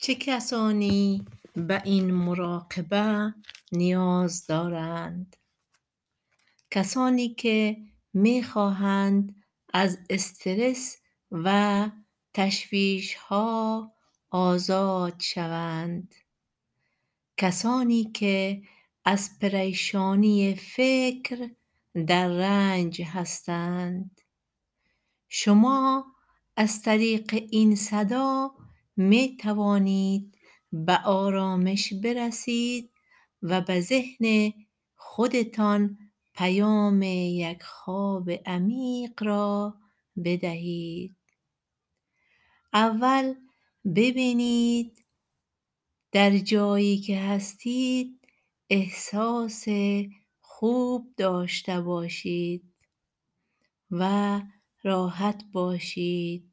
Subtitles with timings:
[0.00, 3.34] چه کسانی به این مراقبه
[3.72, 5.36] نیاز دارند؟
[6.70, 7.76] کسانی که
[8.12, 9.42] می خواهند
[9.74, 10.96] از استرس
[11.30, 11.88] و
[12.34, 13.92] تشویشها
[14.30, 16.14] آزاد شوند.
[17.36, 18.62] کسانی که
[19.04, 21.50] از پریشانی فکر
[22.06, 24.20] در رنج هستند.
[25.28, 26.04] شما
[26.56, 28.50] از طریق این صدا
[29.00, 30.38] می توانید
[30.72, 32.90] به آرامش برسید
[33.42, 34.52] و به ذهن
[34.96, 35.98] خودتان
[36.34, 39.74] پیام یک خواب عمیق را
[40.24, 41.16] بدهید.
[42.72, 43.34] اول
[43.96, 45.04] ببینید
[46.12, 48.28] در جایی که هستید
[48.70, 49.64] احساس
[50.40, 52.74] خوب داشته باشید
[53.90, 54.40] و
[54.82, 56.52] راحت باشید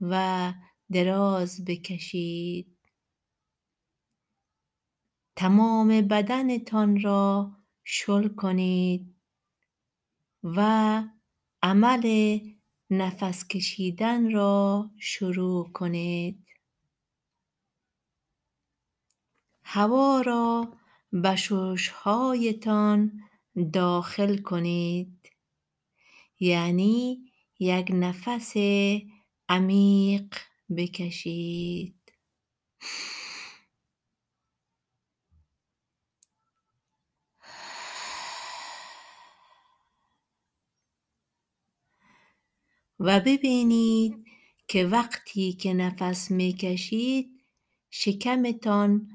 [0.00, 0.52] و
[0.92, 2.78] دراز بکشید.
[5.36, 7.52] تمام بدنتان را
[7.84, 9.14] شل کنید
[10.42, 11.02] و
[11.62, 12.38] عمل
[12.90, 16.46] نفس کشیدن را شروع کنید.
[19.64, 20.76] هوا را
[21.12, 23.12] به ششهایتان
[23.72, 25.32] داخل کنید.
[26.40, 27.18] یعنی
[27.58, 28.52] یک نفس
[29.48, 30.34] عمیق
[30.74, 32.02] بکشید.
[43.00, 44.24] و ببینید
[44.68, 47.44] که وقتی که نفس می کشید
[47.90, 49.08] شکمتان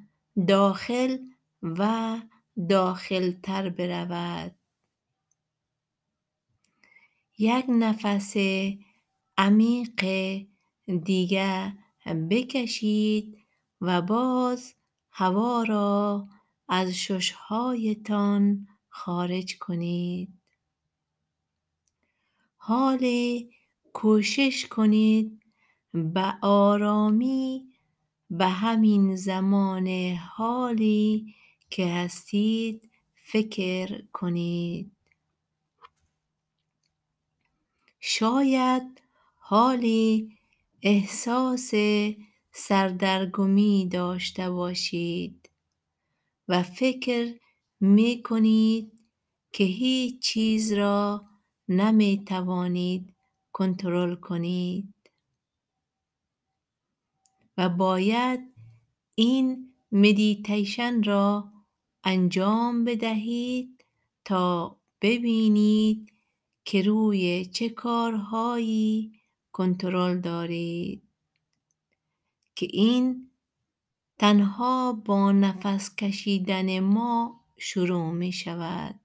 [0.48, 1.18] داخل
[1.62, 2.18] و
[2.70, 4.56] داخل تر برود.
[7.38, 8.34] یک نفس
[9.38, 10.06] عمیق
[10.88, 11.74] دیگر
[12.30, 13.38] بکشید
[13.82, 14.74] و باز
[15.12, 16.28] هوا را
[16.68, 20.30] از ششهایتان خارج کنید.
[22.58, 23.52] حالی
[23.94, 25.42] کوشش کنید
[25.94, 27.68] به آرامی
[28.30, 29.88] به همین زمان
[30.36, 31.36] حالی
[31.70, 34.92] که هستید فکر کنید.
[38.00, 39.02] شاید
[39.36, 40.38] حالی
[40.82, 41.72] احساس
[42.52, 45.50] سردرگمی داشته باشید
[46.48, 47.40] و فکر
[47.80, 48.92] می کنید
[49.54, 51.26] که هیچ چیز را
[51.68, 53.14] نمی توانید
[53.52, 54.94] کنترل کنید.
[57.58, 58.40] و باید
[59.16, 61.52] این مدیتیشن را
[62.04, 63.86] انجام بدهید
[64.26, 66.14] تا ببینید
[66.66, 69.17] که روی چه کارهایی
[69.58, 71.04] کنترل دارید
[72.56, 73.32] که این
[74.20, 79.00] تنها با نفس کشیدن ما شروع می شود.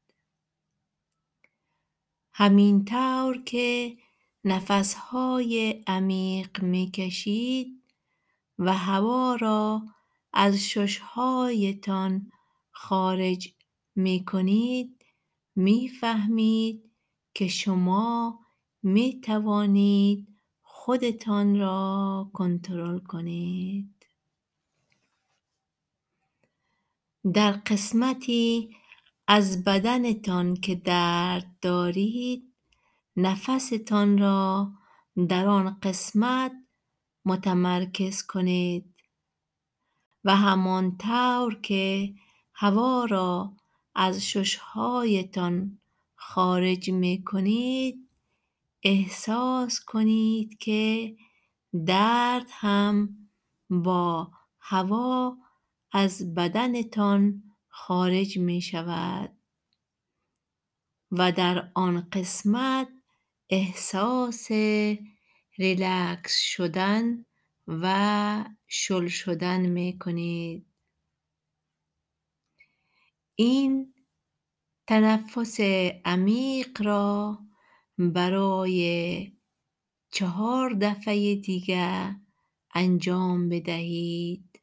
[2.33, 3.97] همین طور که
[4.45, 7.83] نفسهای عمیق می کشید
[8.59, 9.83] و هوا را
[10.33, 12.33] از ششهایتان
[12.71, 13.55] خارج
[13.95, 15.05] می کنید
[15.57, 16.91] می فهمید
[17.34, 18.41] که شما
[18.83, 20.31] می توانید
[20.84, 24.06] خودتان را کنترل کنید.
[27.34, 28.76] در قسمتی
[29.26, 32.54] از بدنتان که درد دارید
[33.16, 34.72] نفستان را
[35.28, 36.53] در آن قسمت
[37.25, 38.94] متمرکز کنید
[40.25, 42.15] و همان طور که
[42.54, 43.53] هوا را
[43.94, 45.78] از ششهایتان
[46.15, 48.02] خارج می کنید
[48.82, 51.16] احساس کنید که
[51.87, 53.19] درد هم
[53.70, 55.37] با هوا
[55.93, 59.37] از بدنتان خارج می شود
[61.10, 62.88] و در آن قسمت
[63.50, 64.50] احساس
[65.59, 67.25] ریلکس شدن
[67.66, 70.66] و شل شدن می کنید.
[73.36, 73.95] این
[74.86, 75.60] تنفس
[76.04, 77.39] عمیق را
[78.10, 79.33] برای
[80.10, 82.16] چهار دفعه دیگر
[82.75, 84.60] انجام بدهید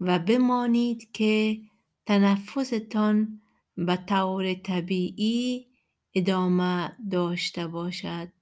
[0.00, 1.60] و بمانید که
[2.06, 3.40] تنفستان
[3.76, 5.66] به طور طبیعی
[6.14, 8.32] ادامه داشته باشد.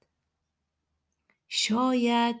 [1.47, 2.35] شاید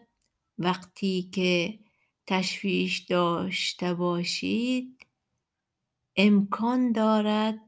[0.57, 1.79] وقتی که
[2.27, 5.07] تشویش داشته باشید
[6.15, 7.59] امکان دارد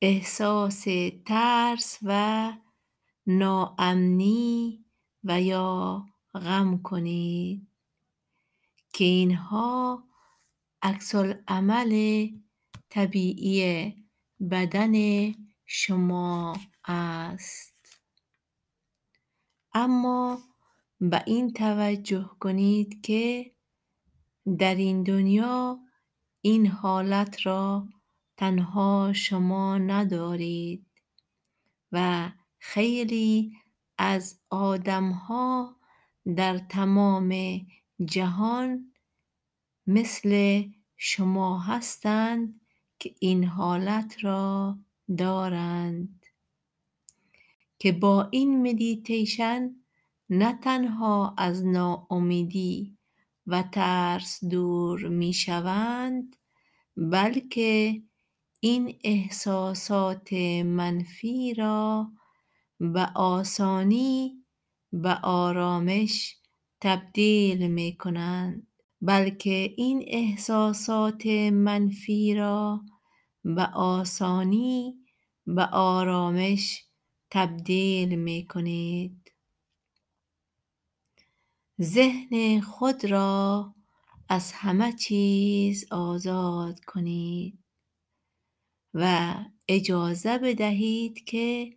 [0.00, 0.86] احساس
[1.26, 2.52] ترس و
[3.38, 4.84] ناامنی
[5.24, 7.68] و یا غم کنید
[8.92, 10.04] که اینها
[10.82, 12.28] عکسالعمل
[12.88, 13.94] طبیعی
[14.50, 14.94] بدن
[15.66, 18.00] شما است.
[19.74, 20.38] اما
[21.00, 23.52] به این توجه کنید که
[24.58, 25.78] در این دنیا
[26.40, 27.88] این حالت را
[28.36, 30.86] تنها شما ندارید
[31.92, 32.30] و
[32.60, 33.56] خیلی
[33.98, 35.76] از آدمها
[36.36, 37.60] در تمام
[38.04, 38.92] جهان
[39.86, 40.62] مثل
[40.96, 42.60] شما هستند
[42.98, 44.78] که این حالت را
[45.18, 46.26] دارند.
[47.78, 49.70] که با این مدیتیشن
[50.30, 52.96] نه تنها از ناامیدی
[53.46, 56.36] و ترس دور می‌شوند
[56.96, 58.02] بلکه
[58.60, 60.32] این احساسات
[60.64, 62.12] منفی را
[62.80, 64.44] به آسانی
[64.92, 66.36] به آرامش
[66.80, 68.66] تبدیل می‌کنند
[69.00, 72.80] بلکه این احساسات منفی را
[73.44, 74.94] به آسانی
[75.46, 76.84] به آرامش
[77.30, 79.32] تبدیل می‌کنید.
[81.82, 83.74] ذهن خود را
[84.28, 87.58] از همه چیز آزاد کنید
[88.94, 89.34] و
[89.68, 91.76] اجازه بدهید که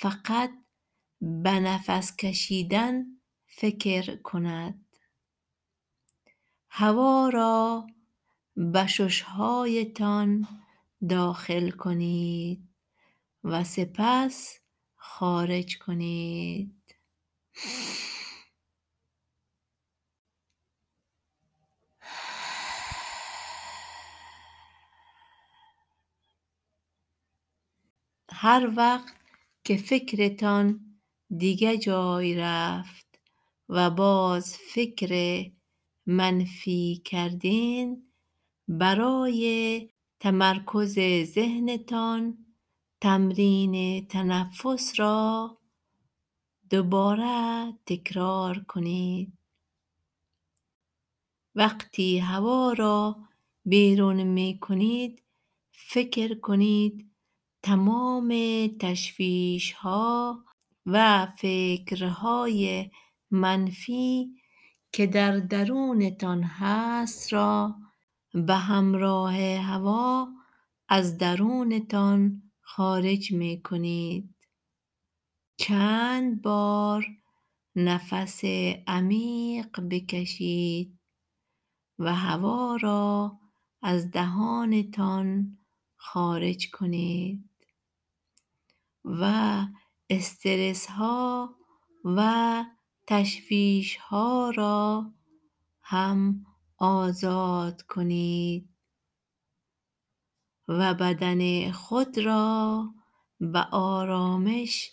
[0.00, 0.50] فقط
[1.20, 3.04] به نفس کشیدن
[3.46, 4.86] فکر کند.
[6.70, 7.86] هوا را
[8.56, 10.48] به ششهایتان
[11.08, 12.68] داخل کنید
[13.44, 14.58] و سپس
[14.96, 16.96] خارج کنید.
[28.32, 29.19] هر وقت
[29.64, 30.80] که فکرتان
[31.36, 33.20] دیگه جای رفت
[33.68, 35.44] و باز فکر
[36.06, 38.12] منفی کردین
[38.68, 39.88] برای
[40.20, 42.46] تمرکز ذهنتان
[43.00, 45.58] تمرین تنفس را
[46.70, 49.32] دوباره تکرار کنید.
[51.54, 53.16] وقتی هوا را
[53.64, 55.22] بیرون می‌کنید
[55.72, 57.09] فکر کنید
[57.62, 58.34] تمام
[58.80, 60.44] تشویشها
[60.86, 62.90] و فکرهای
[63.30, 64.34] منفی
[64.92, 67.74] که در درونتان هست را
[68.32, 70.28] به همراه هوا
[70.88, 74.34] از درونتان خارج می‌کنید.
[75.56, 77.06] چند بار
[77.76, 78.44] نفس
[78.86, 80.98] عمیق بکشید
[81.98, 83.38] و هوا را
[83.82, 85.58] از دهانتان
[85.96, 87.49] خارج کنید.
[89.04, 89.62] و
[90.10, 91.54] استرسها
[92.04, 92.64] و
[93.06, 95.12] تشویشها را
[95.82, 96.46] هم
[96.78, 98.68] آزاد کنید
[100.68, 102.84] و بدن خود را
[103.40, 104.92] به آرامش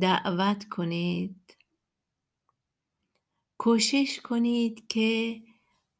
[0.00, 1.56] دعوت کنید.
[3.58, 5.40] کوشش کنید که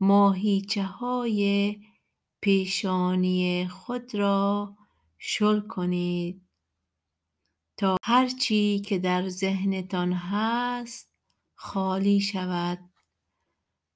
[0.01, 1.77] ماهیچههای
[2.41, 4.77] پیشانی خود را
[5.19, 6.44] شل کنید.
[7.77, 11.11] تا هرچی که در ذهنتان هست
[11.55, 12.91] خالی شود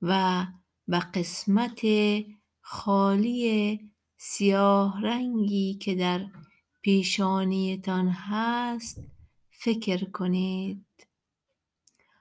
[0.03, 0.47] و
[0.89, 1.81] به قسمت
[2.61, 3.81] خالی
[4.17, 6.27] سیاه رنگی که در
[6.83, 9.01] پیشانیتان هست
[9.51, 10.87] فکر کنید.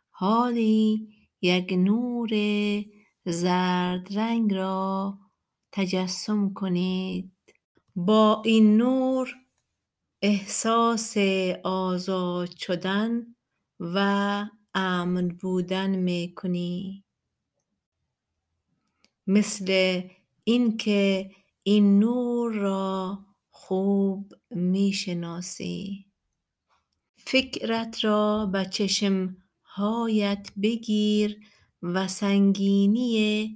[0.09, 1.07] حالی
[1.41, 2.29] یک نور
[3.25, 5.17] زرد رنگ را
[5.71, 7.31] تجسم کنید.
[7.95, 9.35] با این نور
[10.21, 11.17] احساس
[11.63, 13.35] آزاد شدن
[13.79, 17.03] و امن بودن می‌کنی.
[19.27, 20.01] مثل
[20.43, 21.31] اینکه
[21.63, 23.19] این نور را
[23.49, 26.05] خوب می‌شناسی.
[27.15, 31.39] فکرت را به چشمهایت بگیر
[31.81, 33.55] و سنگینی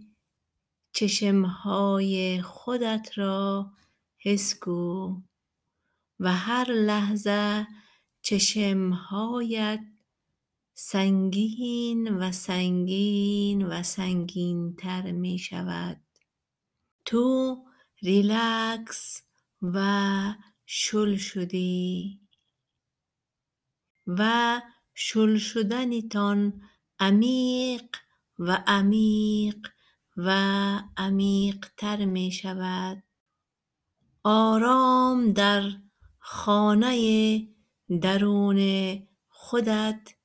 [0.93, 3.71] چشمهای خودت را
[4.17, 5.15] حس کو.
[6.21, 7.67] و هر لحظه
[8.21, 9.79] چشمهایت
[10.73, 16.01] سنگین و سنگین و سنگین تر می‌شود.
[17.05, 17.57] تو
[18.01, 19.23] ریلکس
[19.61, 20.33] و
[20.65, 22.19] شل شدی.
[24.07, 24.61] و
[24.93, 26.61] شل شدنتان
[26.99, 27.95] عمیق
[28.39, 29.67] و عمیق
[30.17, 30.31] و
[30.97, 33.03] عمیق تر می‌شود.
[34.23, 35.71] آرام در
[36.23, 37.47] خانه
[38.01, 38.59] درون
[39.27, 40.15] خودت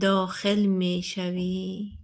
[0.00, 1.98] داخل می‌شوی.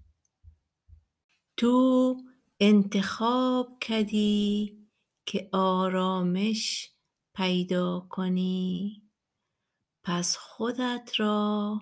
[1.57, 2.17] تو
[2.61, 4.79] انتخاب کردی
[5.27, 6.91] که آرامش
[7.35, 9.03] پیدا کنی.
[10.05, 11.81] پس خودت را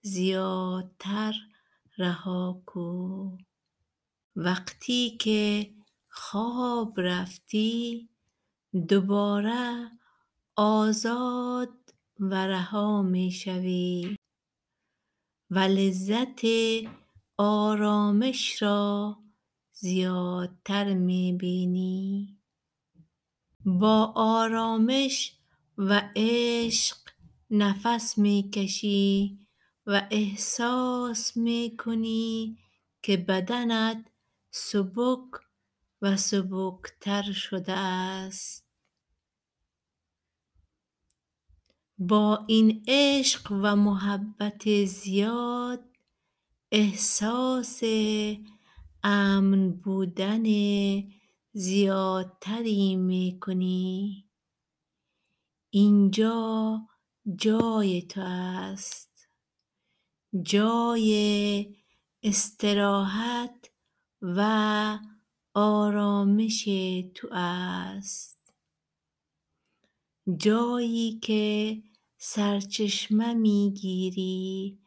[0.00, 1.34] زیادتر
[1.98, 3.36] رها کو.
[4.36, 5.74] وقتی که
[6.08, 8.08] خواب رفتی
[8.88, 9.90] دوباره
[10.58, 14.16] آزاد و رها می شوی
[15.50, 16.40] و لذت
[17.36, 19.18] آرامش را
[19.72, 22.38] زیادتر می بینی
[23.64, 25.36] با آرامش
[25.78, 26.96] و عشق
[27.50, 29.38] نفس می کشی
[29.86, 32.58] و احساس می کنی
[33.02, 34.04] که بدنت
[34.50, 35.30] سبک
[36.02, 38.65] و سبکتر شده است.
[41.98, 45.84] با این عشق و محبت زیاد
[46.72, 47.80] احساس
[49.02, 50.44] امن بودن
[51.52, 54.26] زیادتری می کنی
[55.70, 56.80] اینجا
[57.36, 59.28] جای تو است.
[60.42, 61.76] جای
[62.22, 63.70] استراحت
[64.22, 64.98] و
[65.54, 66.64] آرامش
[67.14, 68.54] تو است.
[70.38, 71.82] جایی که
[72.18, 74.78] سرچشمه می گیری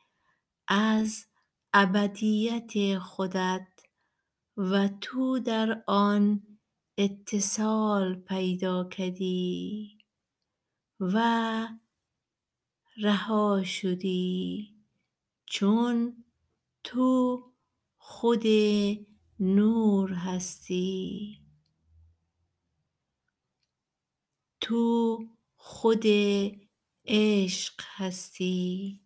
[0.68, 1.26] از
[1.74, 3.68] ابدیت خودت
[4.58, 6.42] و تو در آن
[6.98, 9.98] اتصال پیدا کردی
[11.00, 11.68] و
[12.98, 14.76] رها شدی.
[15.46, 16.24] چون
[16.84, 17.44] تو
[17.98, 18.44] خود
[19.40, 21.42] نور هستی.
[24.62, 25.20] تو
[25.56, 26.04] خود
[27.12, 29.02] عشق هستی؟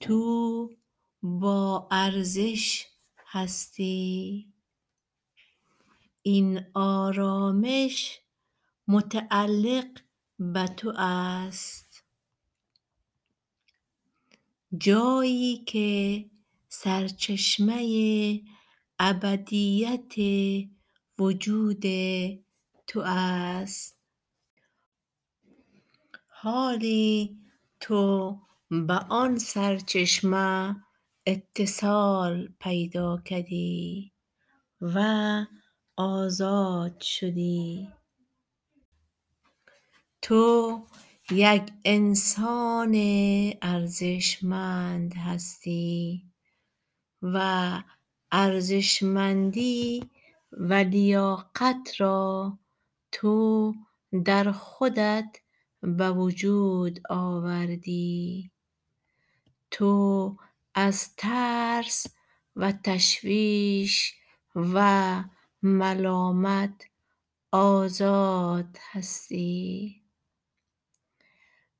[0.00, 0.70] تو
[1.22, 2.86] با ارزش
[3.26, 4.52] هستی؟
[6.22, 8.20] این آرامش
[8.88, 10.00] متعلق
[10.38, 12.04] به تو است.
[14.78, 16.24] جایی که
[16.68, 18.42] سرچشمه
[18.98, 20.14] ابدیت
[21.18, 21.84] وجود
[22.86, 24.01] تو است.
[26.42, 27.38] حالی
[27.80, 28.38] تو
[28.70, 30.76] به آن سرچشمه
[31.26, 34.12] اتصال پیدا کردی
[34.80, 35.04] و
[35.96, 37.88] آزاد شدی.
[40.22, 40.80] تو
[41.30, 42.94] یک انسان
[43.62, 46.22] ارزشمند هستی
[47.22, 47.38] و
[48.32, 50.10] ارزشمندی
[50.52, 52.58] و لیاقت را
[53.12, 53.74] تو
[54.24, 55.36] در خودت
[55.82, 58.50] به وجود آوردی.
[59.70, 60.36] تو
[60.74, 62.06] از ترس
[62.56, 64.14] و تشویش
[64.54, 65.24] و
[65.62, 66.84] ملامت
[67.52, 70.02] آزاد هستی.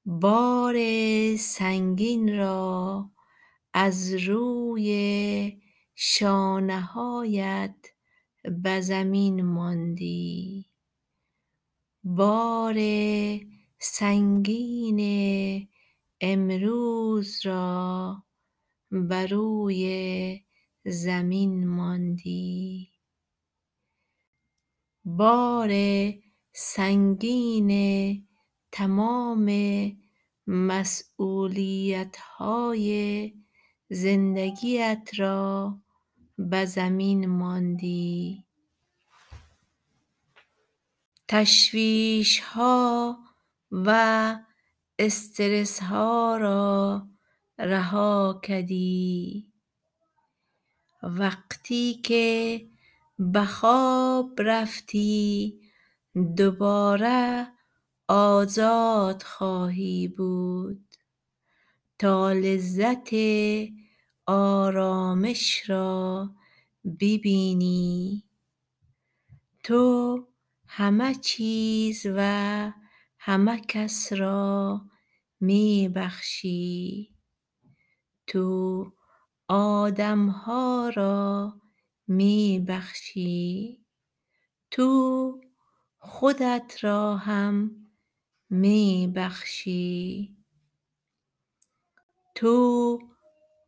[0.05, 0.77] بار
[1.37, 3.11] سنگین را
[3.75, 5.63] از روی
[5.95, 7.77] شانه هایت
[8.63, 10.67] به زمین ماندی.
[12.05, 12.75] بار
[13.85, 15.01] سنگین
[16.21, 18.17] امروز را
[18.91, 20.41] بر روی
[20.85, 22.93] زمین ماندی.
[25.05, 25.71] بار
[26.53, 27.73] سنگین
[28.73, 29.51] تمام
[30.47, 33.33] مسیولیت های
[33.91, 35.79] زندگیت را
[36.39, 38.45] به زمین ماندی.
[41.29, 43.19] تشویش ها
[43.73, 44.37] و
[44.99, 47.07] استرس ها را
[47.59, 49.53] رها کردی.
[51.03, 52.61] وقتی که
[53.19, 55.61] به خواب رفتی
[56.37, 57.47] دوباره
[58.09, 60.85] آزاد خواهی بود.
[61.99, 63.11] تا لذت
[64.27, 66.31] آرامش را
[67.01, 68.25] ببینی.
[69.65, 70.19] تو
[70.67, 72.73] همه چیز و
[73.25, 74.81] همه کس را
[75.41, 77.15] می بخشی
[78.27, 78.93] تو
[79.49, 81.55] آدم ها را
[82.07, 83.85] می بخشی
[84.71, 85.41] تو
[85.99, 87.71] خودت را هم
[88.51, 90.37] می بخشی
[92.35, 92.99] تو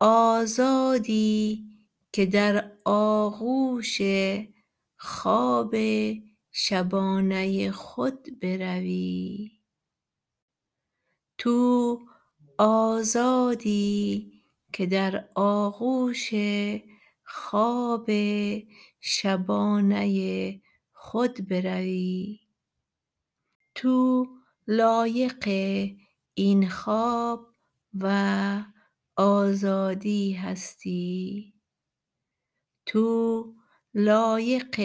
[0.00, 1.64] آزادی
[2.12, 3.98] که در آغوش
[4.96, 5.74] خواب
[6.56, 9.50] شبانه خود بروی.
[11.38, 12.00] تو
[12.58, 14.32] آزادی
[14.72, 16.30] که در آغوش
[17.24, 18.10] خواب
[19.00, 20.60] شبانه
[20.92, 22.40] خود بروی.
[23.74, 24.26] تو
[24.66, 25.48] لایق
[26.34, 27.46] این خواب
[28.00, 28.64] و
[29.16, 31.54] آزادی هستی.
[32.86, 33.54] تو
[33.94, 34.80] لایق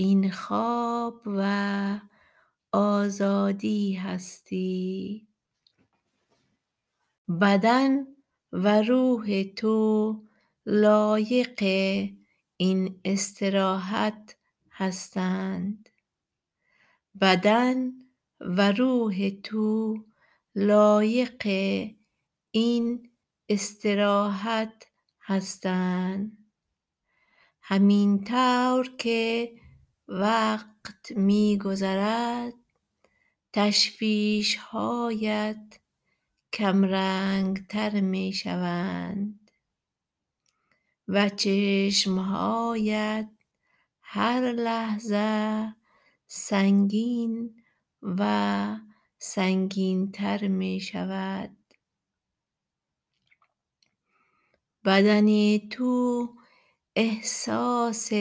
[0.00, 2.00] این خواب و
[2.72, 5.28] آزادی هستی.
[7.40, 8.06] بدن
[8.52, 10.22] و روح تو
[10.66, 11.62] لایق
[12.56, 14.36] این استراحت
[14.70, 15.88] هستند.
[17.20, 17.92] بدن
[18.40, 19.96] و روح تو
[20.54, 21.42] لایق
[22.50, 23.10] این
[23.48, 24.86] استراحت
[25.20, 26.38] هستند.
[27.62, 29.52] همین طور که
[30.08, 32.54] وقت می گذرد
[33.52, 35.80] تشویش هایت
[36.52, 39.50] کم رنگ تر می شوند
[41.08, 43.30] و چشم هایت
[44.02, 45.74] هر لحظه
[46.26, 47.62] سنگین
[48.02, 48.76] و
[49.18, 51.56] سنگین تر می شود
[54.84, 56.28] بدن تو
[56.96, 58.12] احساس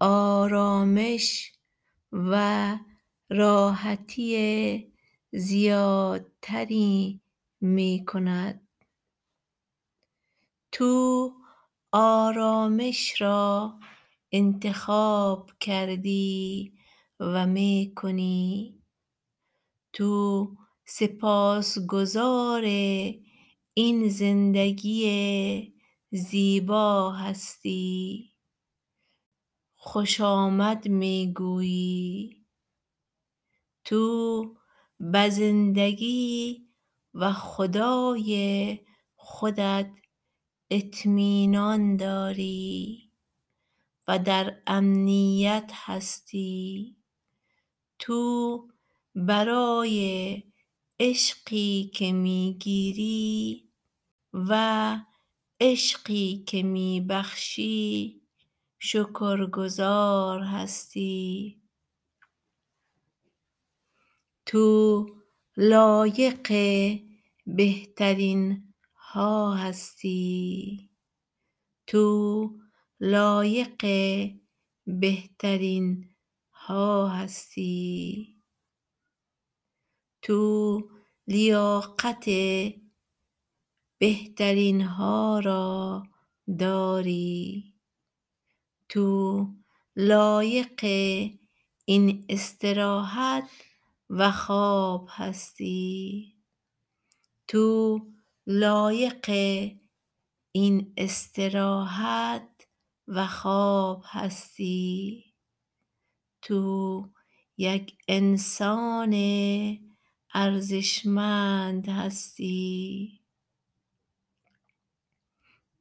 [0.00, 1.52] آرامش
[2.12, 2.78] و
[3.30, 4.92] راحتی
[5.32, 7.20] زیادتری
[7.60, 8.68] می کند
[10.72, 11.32] تو
[11.92, 13.78] آرامش را
[14.32, 16.72] انتخاب کردی
[17.20, 18.82] و می کنی
[19.92, 20.48] تو
[20.84, 22.62] سپاسگزار
[23.74, 25.74] این زندگی
[26.10, 28.33] زیبا هستی.
[29.86, 32.44] خوش آمد می گویی
[33.84, 34.56] تو
[35.00, 36.66] به زندگی
[37.14, 38.78] و خدای
[39.16, 39.90] خودت
[40.70, 43.10] اطمینان داری
[44.08, 46.96] و در امنیت هستی.
[47.98, 48.68] تو
[49.14, 50.42] برای
[51.00, 53.68] عشقی که می گیری
[54.32, 54.96] و
[55.60, 58.23] عشقی که می بخشی
[58.86, 61.62] شکرگزار هستی.
[64.46, 65.06] تو
[65.56, 66.48] لایق
[67.46, 70.90] بهترین ها هستی.
[71.86, 72.50] تو
[73.00, 73.84] لایق
[74.86, 76.14] بهترین
[76.52, 78.42] ها هستی.
[80.22, 80.80] تو
[81.26, 82.24] لیاقت
[83.98, 86.02] بهترین ها را
[86.58, 87.73] داری.
[88.94, 89.48] تو
[89.96, 90.84] لایق
[91.84, 93.50] این استراحت
[94.10, 96.36] و خواب هستی.
[97.48, 98.00] تو
[98.46, 99.30] لایق
[100.52, 102.68] این استراحت
[103.08, 105.34] و خواب هستی.
[106.42, 107.08] تو
[107.56, 109.14] یک انسان
[110.34, 113.20] ارزشمند هستی.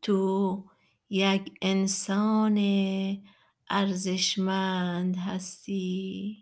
[0.01, 0.72] تو
[1.13, 2.57] یک انسان
[3.69, 6.37] ارزشمند هستی.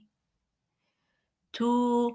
[1.54, 2.12] تو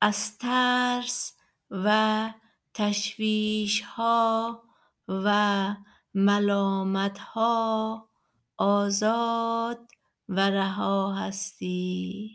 [0.00, 1.36] از ترس
[1.70, 2.30] و
[2.74, 4.62] تشویش ها
[5.08, 5.74] و
[6.14, 8.08] ملامت ها
[8.56, 9.88] آزاد
[10.28, 12.30] و رها هستی.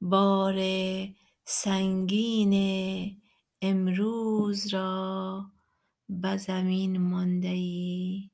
[0.00, 0.56] بار
[1.44, 3.22] سنگین
[3.62, 5.57] امروز را
[6.08, 8.30] به زمین مانده ای.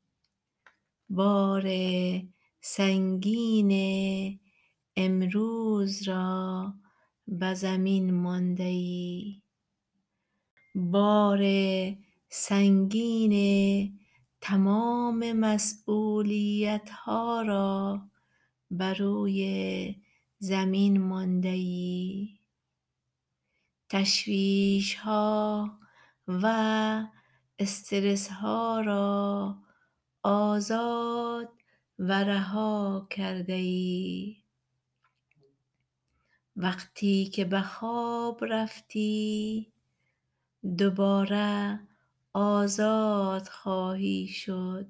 [10.74, 11.42] بار
[12.30, 13.34] سنگین
[14.40, 18.02] تمام مسیولیت ها را
[18.70, 19.96] بر روی
[20.38, 22.28] زمین مانده ای.
[23.88, 25.78] تشویش ها
[26.28, 27.06] و
[27.58, 29.56] استرس ها را
[30.22, 31.48] آزاد
[31.98, 34.36] و رها کرده ای
[36.56, 39.72] وقتی که به خواب رفتی
[40.78, 41.80] دوباره
[42.32, 44.86] آزاد خواهی شد.